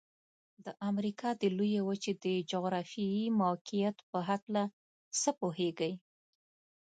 [0.65, 4.63] د امریکا د لویې وچې د جغرافيايي موقعیت په هلکه
[5.19, 5.93] څه پوهیږئ؟